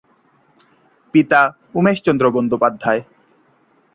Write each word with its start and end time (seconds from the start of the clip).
পিতা 1.13 1.41
উমেশচন্দ্র 1.75 2.25
বন্দ্যোপাধ্যায়। 2.31 3.01